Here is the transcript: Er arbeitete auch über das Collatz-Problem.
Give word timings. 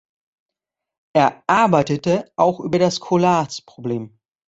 Er 1.13 1.43
arbeitete 1.45 2.31
auch 2.35 2.59
über 2.59 2.79
das 2.79 2.99
Collatz-Problem. 3.01 4.17